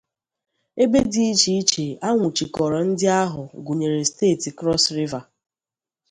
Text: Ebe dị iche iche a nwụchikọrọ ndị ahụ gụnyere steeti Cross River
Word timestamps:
Ebe 0.83 0.99
dị 1.11 1.21
iche 1.31 1.51
iche 1.61 1.85
a 2.07 2.09
nwụchikọrọ 2.15 2.77
ndị 2.89 3.05
ahụ 3.21 3.41
gụnyere 3.65 4.01
steeti 4.11 4.49
Cross 4.57 4.83
River 4.97 5.23